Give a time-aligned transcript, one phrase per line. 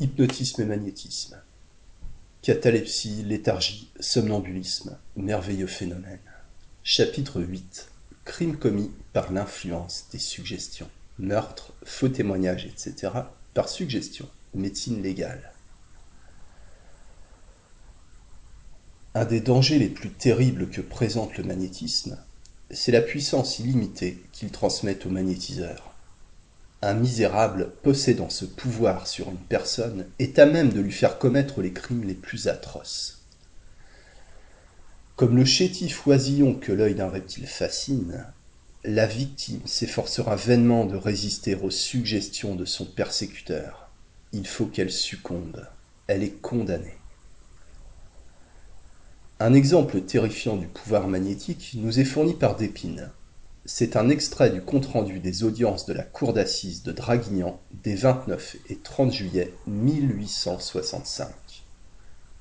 [0.00, 1.42] Hypnotisme et magnétisme.
[2.42, 6.20] Catalepsie, léthargie, somnambulisme, merveilleux phénomène.
[6.84, 7.90] Chapitre 8.
[8.24, 10.88] Crimes commis par l'influence des suggestions.
[11.18, 13.12] Meurtre, faux témoignages, etc.
[13.54, 14.28] par suggestion.
[14.54, 15.52] Médecine légale.
[19.14, 22.16] Un des dangers les plus terribles que présente le magnétisme,
[22.70, 25.87] c'est la puissance illimitée qu'il transmet au magnétiseur
[26.80, 31.60] un misérable possédant ce pouvoir sur une personne est à même de lui faire commettre
[31.60, 33.22] les crimes les plus atroces.
[35.16, 38.24] Comme le chétif oisillon que l'œil d'un reptile fascine,
[38.84, 43.90] la victime s'efforcera vainement de résister aux suggestions de son persécuteur.
[44.32, 45.66] Il faut qu'elle succombe.
[46.06, 46.94] Elle est condamnée.
[49.40, 53.10] Un exemple terrifiant du pouvoir magnétique nous est fourni par Dépine,
[53.70, 58.56] c'est un extrait du compte-rendu des audiences de la cour d'assises de Draguignan des 29
[58.70, 61.28] et 30 juillet 1865.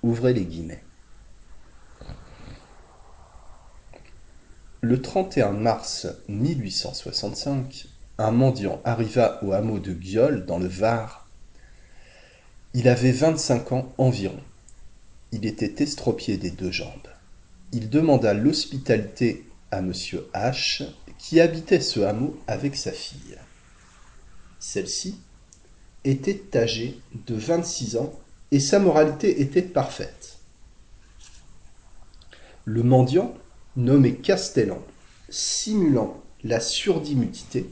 [0.04, 0.82] Ouvrez les guillemets.
[4.80, 7.88] Le 31 mars 1865,
[8.20, 11.28] un mendiant arriva au hameau de Guiol dans le Var.
[12.74, 14.40] Il avait 25 ans environ.
[15.34, 17.10] Il était estropié des deux jambes.
[17.74, 19.92] Il demanda l'hospitalité à M.
[20.34, 20.86] H,
[21.18, 23.38] qui habitait ce hameau avec sa fille.
[24.60, 25.20] Celle-ci
[26.04, 28.14] était âgée de 26 ans
[28.52, 30.38] et sa moralité était parfaite.
[32.66, 33.34] Le mendiant,
[33.76, 34.82] nommé Castellan,
[35.30, 37.70] simulant la surdimutité,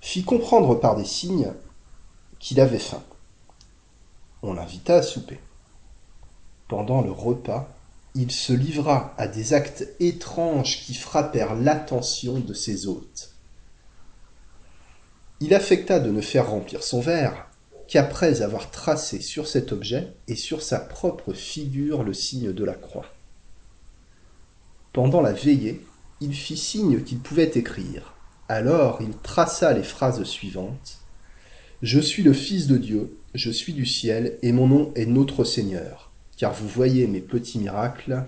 [0.00, 1.52] fit comprendre par des signes
[2.38, 3.02] qu'il avait faim.
[4.42, 5.38] On l'invita à souper.
[6.68, 7.68] Pendant le repas,
[8.14, 13.30] il se livra à des actes étranges qui frappèrent l'attention de ses hôtes.
[15.40, 17.48] Il affecta de ne faire remplir son verre
[17.88, 22.74] qu'après avoir tracé sur cet objet et sur sa propre figure le signe de la
[22.74, 23.06] croix.
[24.92, 25.84] Pendant la veillée,
[26.20, 28.14] il fit signe qu'il pouvait écrire.
[28.48, 30.98] Alors il traça les phrases suivantes.
[31.82, 35.44] Je suis le Fils de Dieu, je suis du ciel, et mon nom est Notre
[35.44, 36.09] Seigneur
[36.40, 38.24] car vous voyez mes petits miracles,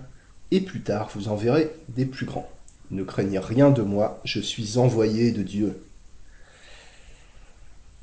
[0.51, 2.47] et plus tard vous en verrez des plus grands.
[2.91, 5.83] Ne craignez rien de moi, je suis envoyé de Dieu.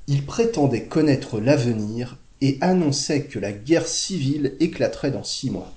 [0.09, 5.72] Il prétendait connaître l'avenir et annonçait que la guerre civile éclaterait dans six mois.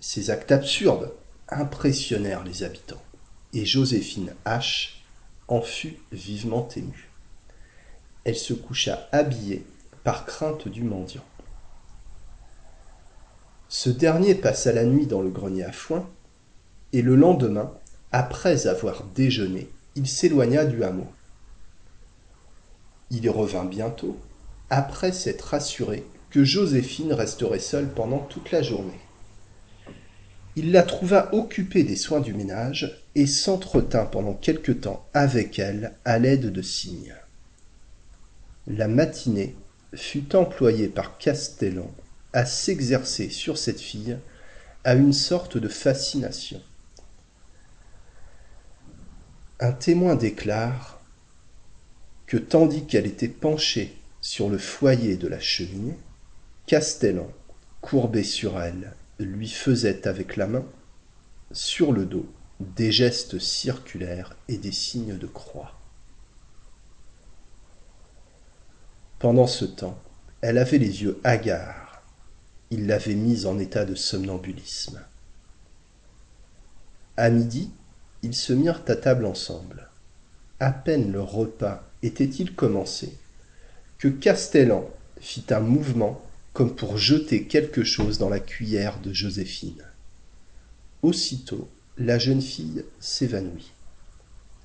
[0.00, 1.12] Ces actes absurdes
[1.50, 3.02] impressionnèrent les habitants,
[3.52, 4.92] et Joséphine H.
[5.48, 7.10] en fut vivement émue.
[8.24, 9.66] Elle se coucha habillée
[10.04, 11.24] par crainte du mendiant.
[13.72, 16.04] Ce dernier passa la nuit dans le grenier à foin,
[16.92, 17.72] et le lendemain,
[18.10, 21.06] après avoir déjeuné, il s'éloigna du hameau.
[23.12, 24.18] Il revint bientôt,
[24.70, 28.98] après s'être assuré que Joséphine resterait seule pendant toute la journée.
[30.56, 35.94] Il la trouva occupée des soins du ménage et s'entretint pendant quelque temps avec elle
[36.04, 37.14] à l'aide de signes.
[38.66, 39.54] La matinée
[39.94, 41.88] fut employée par Castellan
[42.32, 44.18] à s'exercer sur cette fille
[44.84, 46.62] à une sorte de fascination.
[49.58, 51.00] Un témoin déclare
[52.26, 55.98] que tandis qu'elle était penchée sur le foyer de la cheminée,
[56.66, 57.30] Castellan,
[57.80, 60.64] courbé sur elle, lui faisait avec la main,
[61.52, 62.26] sur le dos,
[62.60, 65.78] des gestes circulaires et des signes de croix.
[69.18, 70.00] Pendant ce temps,
[70.40, 71.89] elle avait les yeux hagards
[72.70, 75.00] il l'avait mise en état de somnambulisme.
[77.16, 77.70] À midi,
[78.22, 79.88] ils se mirent à table ensemble.
[80.60, 83.16] À peine le repas était-il commencé
[83.98, 84.88] que Castellan
[85.20, 86.20] fit un mouvement
[86.52, 89.84] comme pour jeter quelque chose dans la cuillère de Joséphine.
[91.02, 93.72] Aussitôt, la jeune fille s'évanouit.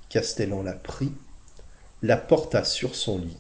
[0.10, 1.12] Castellan la prit,
[2.02, 3.38] la porta sur son lit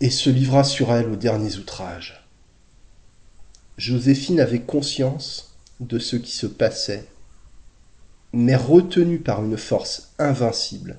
[0.00, 2.23] et se livra sur elle aux derniers outrages.
[3.76, 7.06] Joséphine avait conscience de ce qui se passait,
[8.32, 10.98] mais retenue par une force invincible,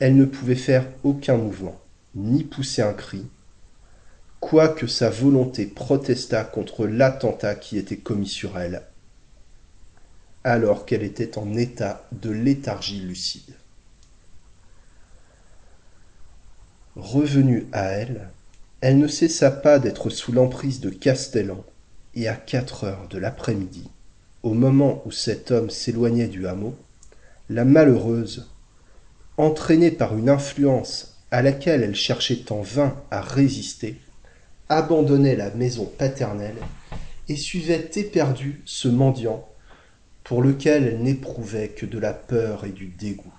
[0.00, 1.80] elle ne pouvait faire aucun mouvement,
[2.16, 3.24] ni pousser un cri,
[4.40, 8.82] quoique sa volonté protestât contre l'attentat qui était commis sur elle,
[10.42, 13.54] alors qu'elle était en état de léthargie lucide.
[16.96, 18.28] Revenue à elle,
[18.80, 21.64] elle ne cessa pas d'être sous l'emprise de Castellan,
[22.16, 23.90] et à quatre heures de l'après-midi,
[24.42, 26.74] au moment où cet homme s'éloignait du hameau,
[27.50, 28.50] la malheureuse,
[29.36, 34.00] entraînée par une influence à laquelle elle cherchait en vain à résister,
[34.68, 36.56] abandonnait la maison paternelle
[37.28, 39.46] et suivait éperdue ce mendiant
[40.24, 43.32] pour lequel elle n'éprouvait que de la peur et du dégoût.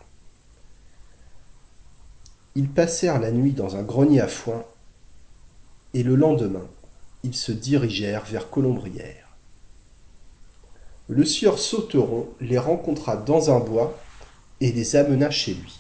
[2.56, 4.64] Ils passèrent la nuit dans un grenier à foin,
[5.94, 6.66] et le lendemain,
[7.34, 9.28] se dirigèrent vers Colombrières.
[11.10, 13.98] Le sieur Sauteron les rencontra dans un bois
[14.60, 15.80] et les amena chez lui.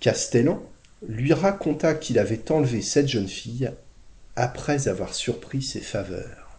[0.00, 0.62] Castellan
[1.06, 3.70] lui raconta qu'il avait enlevé cette jeune fille
[4.36, 6.58] après avoir surpris ses faveurs.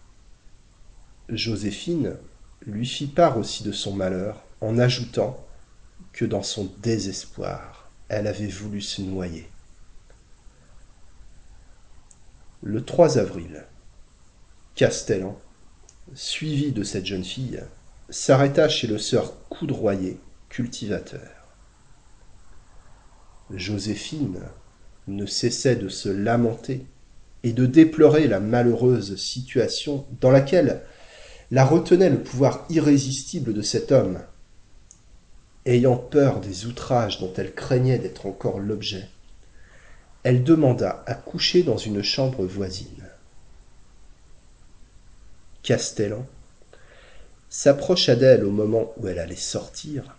[1.28, 2.16] Joséphine
[2.64, 5.44] lui fit part aussi de son malheur en ajoutant
[6.12, 9.48] que dans son désespoir, elle avait voulu se noyer.
[12.68, 13.64] Le 3 avril,
[14.74, 15.38] Castellan,
[16.16, 17.62] suivi de cette jeune fille,
[18.10, 20.18] s'arrêta chez le sœur Coudroyer,
[20.48, 21.30] cultivateur.
[23.54, 24.40] Joséphine
[25.06, 26.84] ne cessait de se lamenter
[27.44, 30.82] et de déplorer la malheureuse situation dans laquelle
[31.52, 34.18] la retenait le pouvoir irrésistible de cet homme.
[35.66, 39.08] Ayant peur des outrages dont elle craignait d'être encore l'objet,
[40.26, 43.08] elle demanda à coucher dans une chambre voisine.
[45.62, 46.26] Castellan
[47.48, 50.16] s'approcha d'elle au moment où elle allait sortir,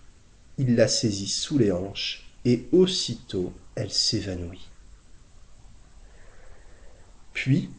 [0.58, 4.70] il la saisit sous les hanches et aussitôt elle s'évanouit.
[7.34, 7.70] Puis,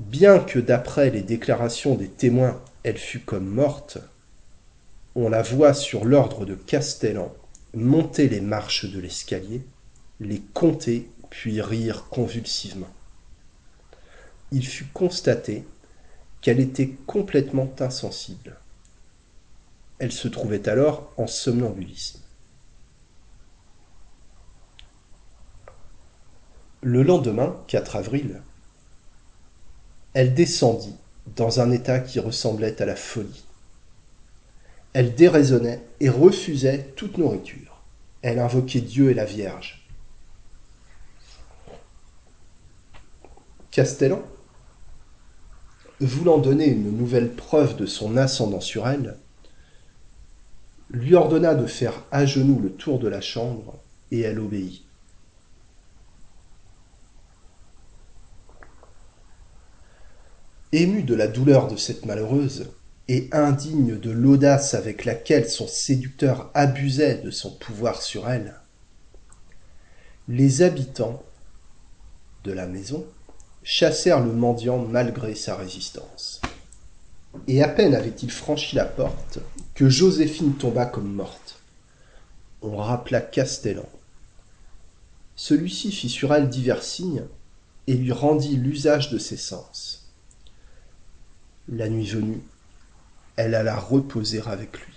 [0.00, 3.98] bien que d'après les déclarations des témoins elle fût comme morte,
[5.14, 7.32] on la voit sur l'ordre de Castellan
[7.74, 9.62] monter les marches de l'escalier,
[10.20, 12.90] les compter puis rire convulsivement.
[14.52, 15.64] Il fut constaté
[16.40, 18.58] qu'elle était complètement insensible.
[19.98, 22.20] Elle se trouvait alors en somnambulisme.
[26.82, 28.40] Le lendemain, 4 avril,
[30.14, 30.96] elle descendit
[31.36, 33.44] dans un état qui ressemblait à la folie.
[34.92, 37.82] Elle déraisonnait et refusait toute nourriture.
[38.22, 39.79] Elle invoquait Dieu et la Vierge.
[43.70, 44.22] Castellan,
[46.00, 49.16] voulant donner une nouvelle preuve de son ascendant sur elle,
[50.90, 53.78] lui ordonna de faire à genoux le tour de la chambre,
[54.10, 54.82] et elle obéit.
[60.72, 62.70] Ému de la douleur de cette malheureuse,
[63.08, 68.54] et indigne de l'audace avec laquelle son séducteur abusait de son pouvoir sur elle,
[70.28, 71.20] les habitants
[72.44, 73.04] de la maison
[73.62, 76.40] chassèrent le mendiant malgré sa résistance.
[77.46, 79.38] Et à peine avait-il franchi la porte
[79.74, 81.60] que Joséphine tomba comme morte.
[82.62, 83.88] On rappela Castellan.
[85.36, 87.24] Celui-ci fit sur elle divers signes
[87.86, 90.12] et lui rendit l'usage de ses sens.
[91.68, 92.42] La nuit venue,
[93.36, 94.92] elle alla reposer avec lui.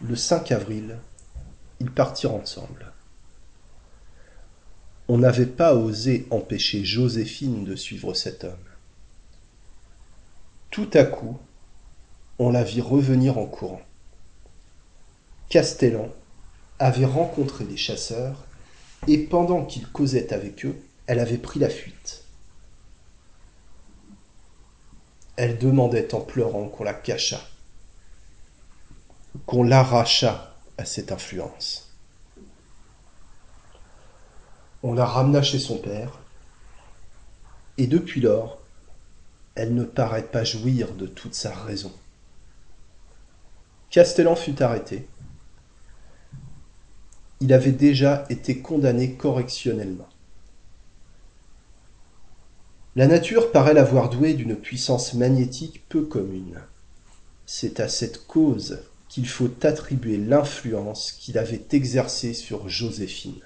[0.00, 0.96] Le 5 avril,
[1.80, 2.93] ils partirent ensemble.
[5.08, 8.56] On n'avait pas osé empêcher Joséphine de suivre cet homme.
[10.70, 11.38] Tout à coup,
[12.38, 13.82] on la vit revenir en courant.
[15.48, 16.08] Castellan
[16.78, 18.44] avait rencontré des chasseurs
[19.06, 22.24] et pendant qu'il causait avec eux, elle avait pris la fuite.
[25.36, 27.46] Elle demandait en pleurant qu'on la cachât,
[29.46, 31.93] qu'on l'arrachât à cette influence.
[34.86, 36.20] On la ramena chez son père,
[37.78, 38.60] et depuis lors,
[39.54, 41.90] elle ne paraît pas jouir de toute sa raison.
[43.88, 45.08] Castellan fut arrêté.
[47.40, 50.08] Il avait déjà été condamné correctionnellement.
[52.94, 56.60] La nature paraît l'avoir doué d'une puissance magnétique peu commune.
[57.46, 63.40] C'est à cette cause qu'il faut attribuer l'influence qu'il avait exercée sur Joséphine,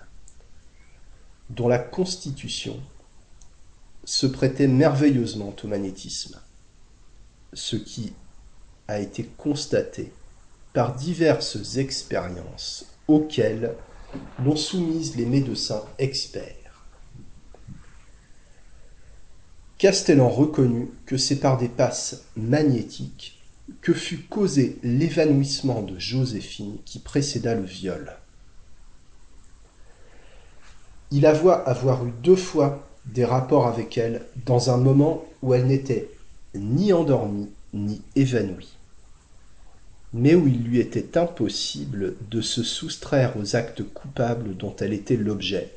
[1.50, 2.78] dont la constitution
[4.04, 6.40] se prêtait merveilleusement au magnétisme,
[7.52, 8.12] ce qui
[8.86, 10.12] a été constaté
[10.72, 13.74] par diverses expériences auxquelles
[14.44, 16.54] l'ont soumise les médecins experts.
[19.78, 23.38] Castellan reconnut que c'est par des passes magnétiques
[23.80, 28.16] que fut causé l'évanouissement de Joséphine qui précéda le viol.
[31.10, 35.66] Il avoua avoir eu deux fois des rapports avec elle dans un moment où elle
[35.66, 36.10] n'était
[36.54, 38.78] ni endormie ni évanouie.
[40.12, 45.16] mais où il lui était impossible de se soustraire aux actes coupables dont elle était
[45.16, 45.70] l'objet,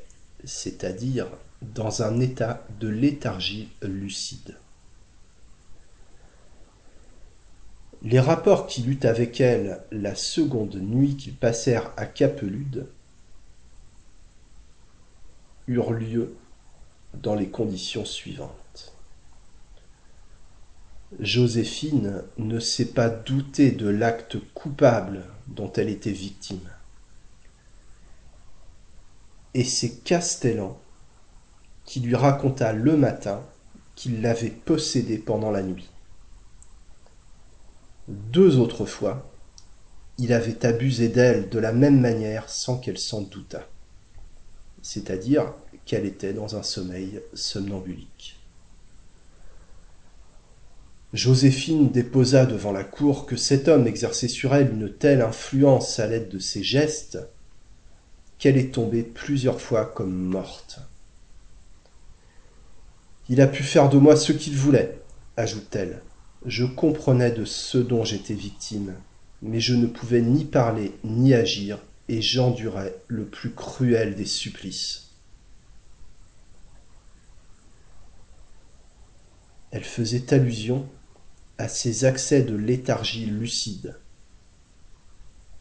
[0.45, 1.27] c'est-à-dire
[1.61, 4.55] dans un état de léthargie lucide.
[8.03, 12.87] Les rapports qu'il eut avec elle la seconde nuit qu'ils passèrent à Capelude
[15.67, 16.35] eurent lieu
[17.13, 18.93] dans les conditions suivantes.
[21.19, 26.69] Joséphine ne s'est pas doutée de l'acte coupable dont elle était victime.
[29.53, 30.79] Et c'est Castellan
[31.83, 33.43] qui lui raconta le matin
[33.95, 35.89] qu'il l'avait possédée pendant la nuit.
[38.07, 39.29] Deux autres fois,
[40.17, 43.67] il avait abusé d'elle de la même manière sans qu'elle s'en doutât,
[44.81, 45.53] c'est-à-dire
[45.85, 48.39] qu'elle était dans un sommeil somnambulique.
[51.13, 56.07] Joséphine déposa devant la cour que cet homme exerçait sur elle une telle influence à
[56.07, 57.19] l'aide de ses gestes
[58.39, 60.79] qu'elle est tombée plusieurs fois comme morte.
[63.29, 64.99] Il a pu faire de moi ce qu'il voulait,
[65.37, 66.01] ajoute-t-elle.
[66.45, 68.93] Je comprenais de ce dont j'étais victime,
[69.41, 71.77] mais je ne pouvais ni parler ni agir,
[72.11, 75.11] et j'endurais le plus cruel des supplices.
[79.71, 80.89] Elle faisait allusion
[81.57, 83.95] à ses accès de léthargie lucide.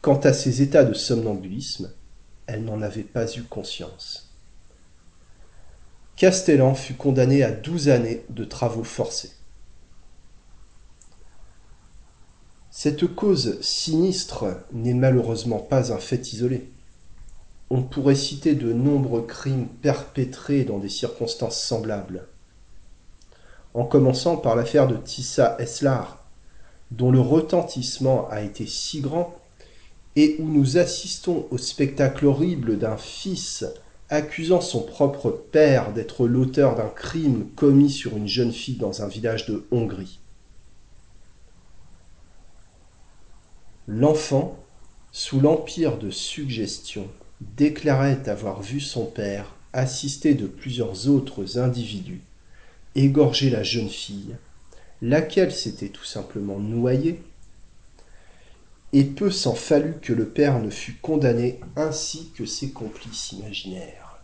[0.01, 1.93] Quant à ses états de somnambulisme,
[2.47, 4.35] elle n'en avait pas eu conscience.
[6.17, 9.31] Castellan fut condamné à douze années de travaux forcés.
[12.71, 16.69] Cette cause sinistre n'est malheureusement pas un fait isolé.
[17.69, 22.27] On pourrait citer de nombreux crimes perpétrés dans des circonstances semblables
[23.73, 26.23] en commençant par l'affaire de Tissa Eslar,
[26.91, 29.35] dont le retentissement a été si grand,
[30.15, 33.65] et où nous assistons au spectacle horrible d'un fils
[34.09, 39.07] accusant son propre père d'être l'auteur d'un crime commis sur une jeune fille dans un
[39.07, 40.20] village de Hongrie.
[43.87, 44.57] L'enfant,
[45.11, 47.07] sous l'empire de suggestion,
[47.41, 52.21] déclarait avoir vu son père assisté de plusieurs autres individus
[52.95, 54.35] égorger la jeune fille,
[55.01, 57.23] laquelle s'était tout simplement noyée,
[58.93, 64.21] et peu s'en fallut que le père ne fût condamné ainsi que ses complices imaginaires.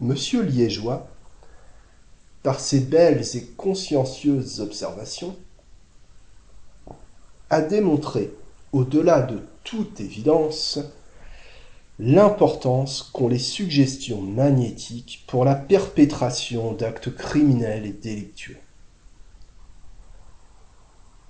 [0.00, 1.08] Monsieur Liégeois,
[2.42, 5.36] par ses belles et consciencieuses observations,
[7.50, 8.32] a démontré,
[8.72, 10.78] au-delà de toute évidence,
[11.98, 18.58] l'importance qu'ont les suggestions magnétiques pour la perpétration d'actes criminels et délictueux.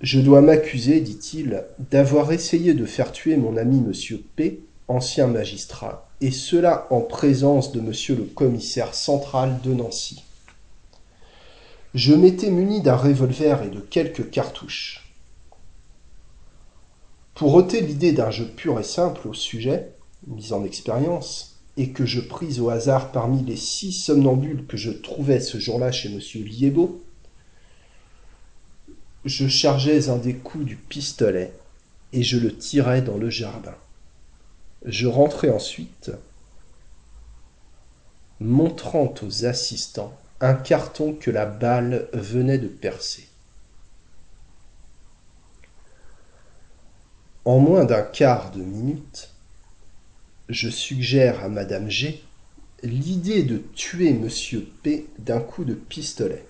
[0.00, 4.18] Je dois m'accuser, dit-il, d'avoir essayé de faire tuer mon ami M.
[4.36, 7.92] P, ancien magistrat, et cela en présence de M.
[8.16, 10.24] le commissaire central de Nancy.
[11.94, 15.07] Je m'étais muni d'un revolver et de quelques cartouches.
[17.38, 19.92] Pour ôter l'idée d'un jeu pur et simple au sujet,
[20.26, 24.90] mise en expérience, et que je pris au hasard parmi les six somnambules que je
[24.90, 26.18] trouvais ce jour-là chez M.
[26.34, 27.00] Liébeau,
[29.24, 31.52] je chargeais un des coups du pistolet
[32.12, 33.76] et je le tirais dans le jardin.
[34.84, 36.10] Je rentrai ensuite,
[38.40, 43.28] montrant aux assistants un carton que la balle venait de percer.
[47.48, 49.30] En moins d'un quart de minute,
[50.50, 52.22] je suggère à Madame G
[52.82, 56.44] l'idée de tuer Monsieur P d'un coup de pistolet.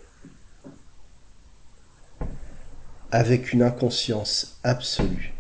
[3.12, 5.33] Avec une inconscience absolue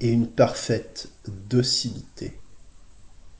[0.00, 2.32] et une parfaite docilité,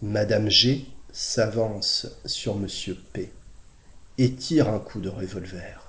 [0.03, 3.33] Madame G s'avance sur Monsieur P
[4.19, 5.80] et tire un coup de revolver.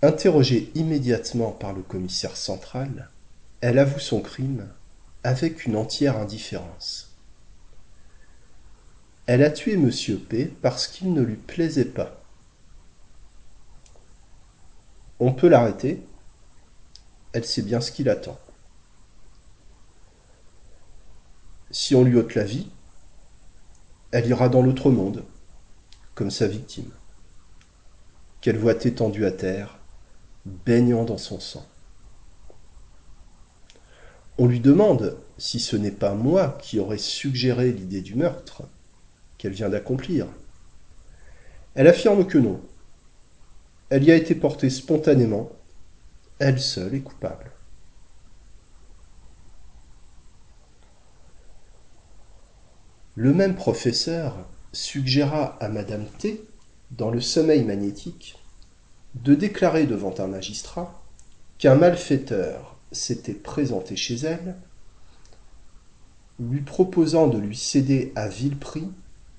[0.00, 3.10] Interrogée immédiatement par le commissaire central,
[3.60, 4.68] elle avoue son crime
[5.24, 7.16] avec une entière indifférence.
[9.26, 9.90] Elle a tué M.
[10.28, 12.22] P parce qu'il ne lui plaisait pas.
[15.18, 16.00] On peut l'arrêter.
[17.32, 18.38] Elle sait bien ce qu'il attend.
[21.72, 22.70] Si on lui ôte la vie,
[24.12, 25.24] elle ira dans l'autre monde,
[26.14, 26.90] comme sa victime,
[28.40, 29.77] qu'elle voit étendue à terre,
[30.64, 31.66] baignant dans son sang.
[34.38, 38.62] On lui demande si ce n'est pas moi qui aurais suggéré l'idée du meurtre
[39.36, 40.26] qu'elle vient d'accomplir.
[41.74, 42.60] Elle affirme que non.
[43.90, 45.50] Elle y a été portée spontanément.
[46.38, 47.50] Elle seule est coupable.
[53.16, 56.44] Le même professeur suggéra à Madame T,
[56.92, 58.37] dans le sommeil magnétique,
[59.24, 61.02] de déclarer devant un magistrat
[61.58, 64.56] qu'un malfaiteur s'était présenté chez elle,
[66.38, 68.88] lui proposant de lui céder à vil prix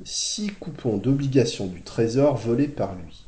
[0.04, 3.26] six coupons d'obligation du trésor volés par lui.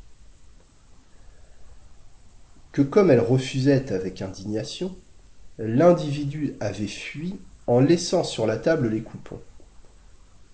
[2.71, 4.95] Que comme elle refusait avec indignation,
[5.57, 7.35] l'individu avait fui
[7.67, 9.41] en laissant sur la table les coupons,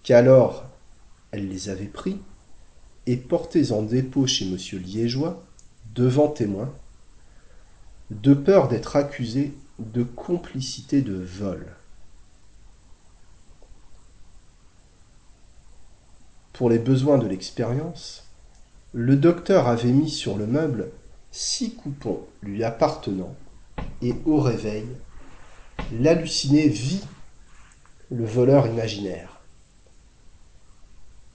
[0.04, 0.66] qu'alors
[1.32, 2.20] elle les avait pris
[3.06, 4.58] et portés en dépôt chez M.
[4.82, 5.47] Liégeois,
[5.98, 6.72] devant témoin,
[8.12, 11.76] de peur d'être accusé de complicité de vol.
[16.54, 18.26] Pour les besoins de l'expérience,
[18.94, 20.92] le docteur avait mis sur le meuble
[21.32, 23.36] six coupons lui appartenant,
[24.02, 24.88] et au réveil,
[25.92, 27.04] l'halluciné vit
[28.12, 29.42] le voleur imaginaire,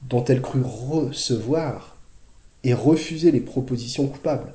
[0.03, 1.92] dont elle crut recevoir
[2.65, 4.55] et refuser les propositions coupables.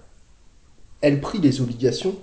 [1.01, 2.15] Elle prit les obligations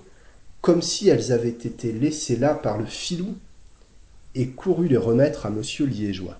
[0.60, 3.36] comme si elles avaient été laissées là par le filou
[4.34, 6.38] et courut les remettre à monsieur Liégeois.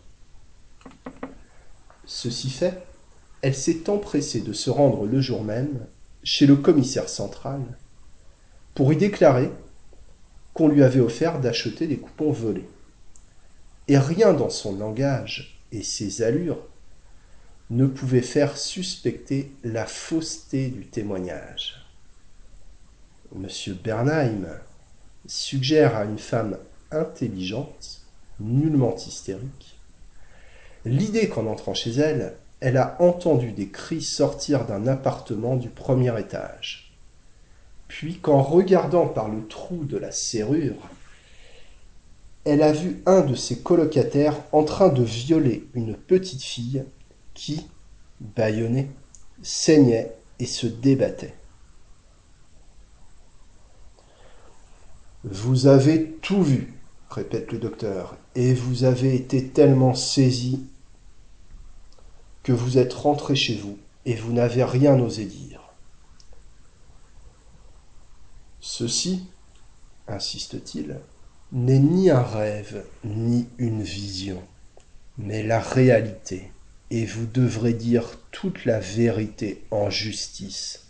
[2.06, 2.82] Ceci fait,
[3.42, 5.86] elle s'est empressée de se rendre le jour même
[6.22, 7.60] chez le commissaire central
[8.74, 9.50] pour y déclarer
[10.54, 12.68] qu'on lui avait offert d'acheter des coupons volés.
[13.88, 16.58] Et rien dans son langage et ses allures
[17.70, 21.84] ne pouvait faire suspecter la fausseté du témoignage.
[23.34, 24.46] Monsieur Bernheim
[25.26, 26.58] suggère à une femme
[26.90, 28.02] intelligente,
[28.38, 29.76] nullement hystérique,
[30.84, 36.18] l'idée qu'en entrant chez elle, elle a entendu des cris sortir d'un appartement du premier
[36.18, 36.92] étage.
[37.88, 40.88] Puis qu'en regardant par le trou de la serrure,
[42.44, 46.84] elle a vu un de ses colocataires en train de violer une petite fille
[47.34, 47.68] qui,
[48.20, 48.90] bâillonnée,
[49.42, 51.34] saignait et se débattait.
[55.24, 56.74] Vous avez tout vu,
[57.10, 60.66] répète le docteur, et vous avez été tellement saisi
[62.42, 65.62] que vous êtes rentré chez vous et vous n'avez rien osé dire.
[68.60, 69.26] Ceci,
[70.08, 71.00] insiste-t-il,
[71.52, 74.42] n'est ni un rêve ni une vision,
[75.16, 76.50] mais la réalité,
[76.94, 80.84] et vous devrez dire toute la vérité en justice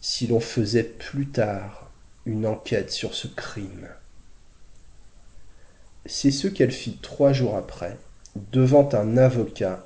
[0.00, 1.90] si l'on faisait plus tard
[2.26, 3.88] une enquête sur ce crime.
[6.06, 7.98] C'est ce qu'elle fit trois jours après,
[8.52, 9.84] devant un avocat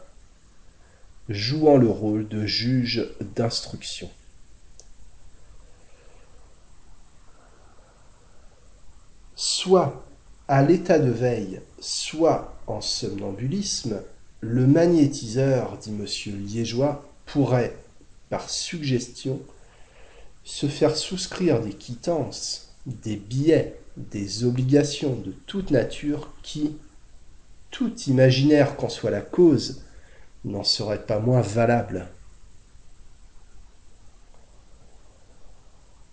[1.31, 4.11] jouant le rôle de juge d'instruction.
[9.37, 10.05] Soit
[10.49, 14.03] à l'état de veille, soit en somnambulisme,
[14.45, 16.05] le magnétiseur, dit M.
[16.45, 17.75] Liégeois, pourrait,
[18.29, 19.41] par suggestion,
[20.45, 26.77] se faire souscrire des quittances, des billets, des obligations de toute nature qui,
[27.71, 29.83] tout imaginaire qu'en soit la cause,
[30.45, 32.09] n'en serait pas moins valable.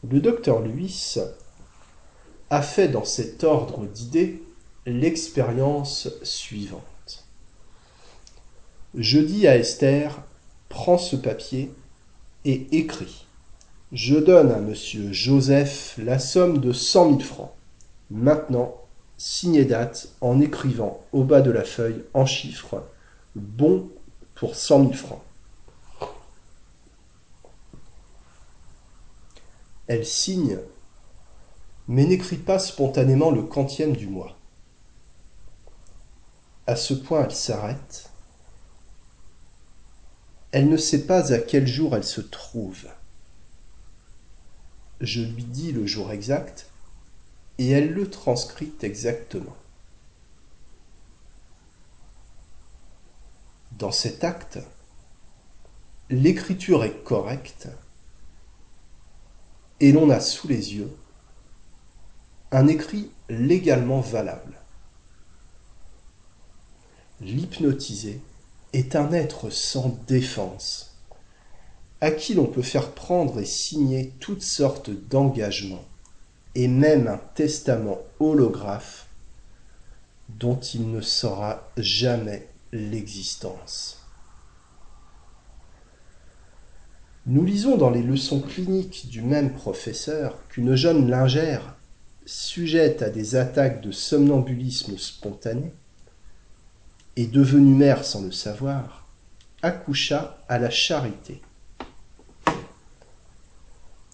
[0.10, 1.18] Le docteur Luis
[2.50, 4.42] a fait dans cet ordre d'idées
[4.86, 6.91] l'expérience suivante.
[8.96, 10.22] Je dis à Esther,
[10.68, 11.74] prends ce papier
[12.44, 13.26] et écris.
[13.94, 17.54] Je donne à monsieur Joseph la somme de cent mille francs.
[18.10, 18.76] Maintenant,
[19.18, 22.84] signez date en écrivant au bas de la feuille en chiffres
[23.36, 23.90] bon
[24.36, 25.22] pour cent mille francs.
[29.88, 30.58] Elle signe,
[31.88, 34.38] mais n'écrit pas spontanément le quantième du mois.
[36.68, 38.11] À ce point, elle s'arrête.
[40.52, 42.88] Elle ne sait pas à quel jour elle se trouve.
[45.00, 46.70] Je lui dis le jour exact
[47.58, 49.56] et elle le transcrit exactement.
[53.72, 54.60] Dans cet acte,
[56.10, 57.70] l'écriture est correcte
[59.80, 60.96] et l'on a sous les yeux
[62.52, 64.60] un écrit légalement valable.
[67.22, 68.22] L'hypnotisé
[68.74, 70.98] est un être sans défense,
[72.00, 75.86] à qui l'on peut faire prendre et signer toutes sortes d'engagements,
[76.56, 79.08] et même un testament holographe
[80.30, 83.98] dont il ne saura jamais l'existence.
[87.28, 91.76] Nous lisons dans les leçons cliniques du même professeur qu'une jeune lingère,
[92.26, 95.74] sujette à des attaques de somnambulisme spontané,
[97.22, 99.06] et devenue mère sans le savoir,
[99.62, 101.40] accoucha à la charité.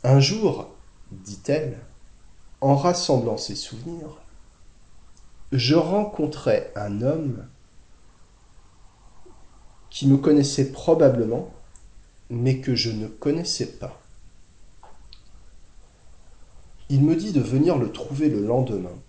[0.04, 0.76] Un jour,
[1.12, 1.80] dit-elle,
[2.60, 4.18] en rassemblant ses souvenirs,
[5.54, 7.48] je rencontrai un homme
[9.90, 11.54] qui me connaissait probablement,
[12.30, 14.02] mais que je ne connaissais pas.
[16.90, 19.00] Il me dit de venir le trouver le lendemain,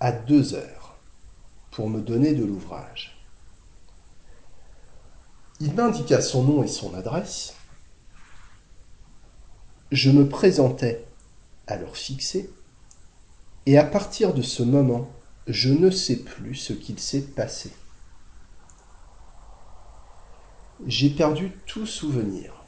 [0.00, 0.79] à deux heures,
[1.70, 3.16] pour me donner de l'ouvrage.
[5.60, 7.54] Il m'indiqua son nom et son adresse.
[9.92, 11.04] Je me présentai
[11.66, 12.50] à l'heure fixée,
[13.66, 15.10] et à partir de ce moment,
[15.46, 17.70] je ne sais plus ce qu'il s'est passé.
[20.86, 22.64] J'ai perdu tout souvenir.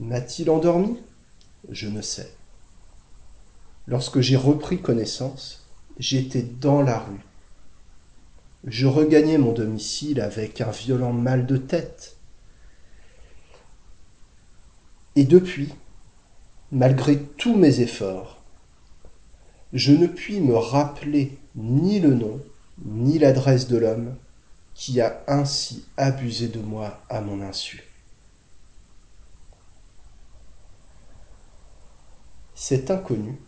[0.00, 0.98] M'a-t-il endormi?
[1.70, 2.34] Je ne sais.
[3.86, 5.66] Lorsque j'ai repris connaissance,
[5.98, 7.27] j'étais dans la rue.
[8.64, 12.16] Je regagnais mon domicile avec un violent mal de tête.
[15.14, 15.74] Et depuis,
[16.72, 18.42] malgré tous mes efforts,
[19.72, 22.40] je ne puis me rappeler ni le nom
[22.84, 24.16] ni l'adresse de l'homme
[24.74, 27.82] qui a ainsi abusé de moi à mon insu.
[32.54, 33.40] Cet inconnu,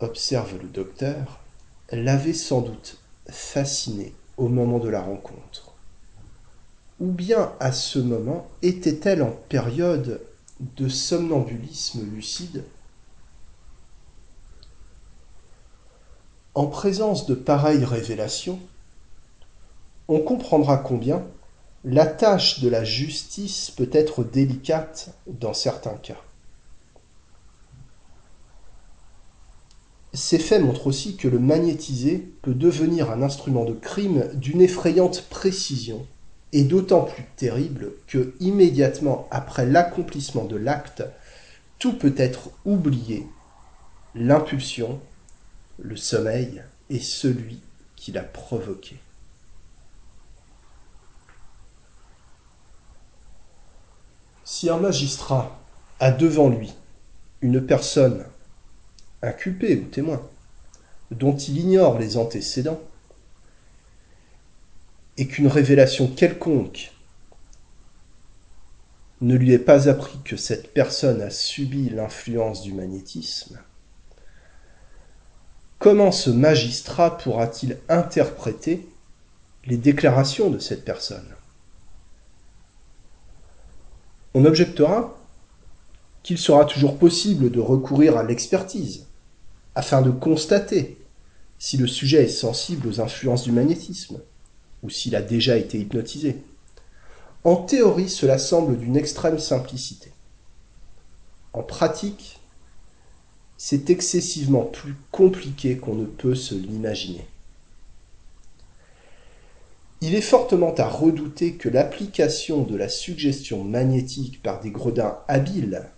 [0.00, 1.40] observe le docteur,
[1.90, 5.74] l'avait sans doute fasciné au moment de la rencontre.
[7.00, 10.22] Ou bien à ce moment était-elle en période
[10.60, 12.64] de somnambulisme lucide?
[16.54, 18.58] En présence de pareilles révélations,
[20.08, 21.22] on comprendra combien
[21.84, 26.16] la tâche de la justice peut être délicate dans certains cas.
[30.16, 35.20] Ces faits montrent aussi que le magnétisé peut devenir un instrument de crime d'une effrayante
[35.28, 36.06] précision
[36.52, 41.04] et d'autant plus terrible que, immédiatement après l'accomplissement de l'acte,
[41.78, 43.26] tout peut être oublié,
[44.14, 45.00] l'impulsion,
[45.78, 47.60] le sommeil et celui
[47.94, 48.96] qui l'a provoqué.
[54.44, 55.60] Si un magistrat
[56.00, 56.72] a devant lui
[57.42, 58.24] une personne
[59.22, 60.22] inculpé ou témoin,
[61.10, 62.80] dont il ignore les antécédents,
[65.16, 66.92] et qu'une révélation quelconque
[69.22, 73.58] ne lui est pas appris que cette personne a subi l'influence du magnétisme,
[75.78, 78.86] comment ce magistrat pourra-t-il interpréter
[79.64, 81.34] les déclarations de cette personne?
[84.34, 85.15] On objectera
[86.26, 89.06] qu'il sera toujours possible de recourir à l'expertise
[89.76, 90.98] afin de constater
[91.60, 94.20] si le sujet est sensible aux influences du magnétisme
[94.82, 96.38] ou s'il a déjà été hypnotisé.
[97.44, 100.10] En théorie, cela semble d'une extrême simplicité.
[101.52, 102.40] En pratique,
[103.56, 107.24] c'est excessivement plus compliqué qu'on ne peut se l'imaginer.
[110.00, 115.88] Il est fortement à redouter que l'application de la suggestion magnétique par des gredins habiles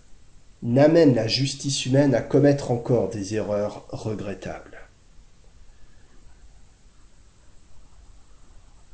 [0.61, 4.77] n'amène la justice humaine à commettre encore des erreurs regrettables.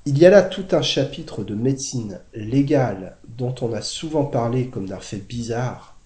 [0.07, 4.67] Il y a là tout un chapitre de médecine légale dont on a souvent parlé
[4.67, 5.97] comme d'un fait bizarre,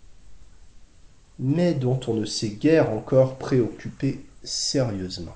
[1.37, 5.35] mais dont on ne s'est guère encore préoccupé sérieusement.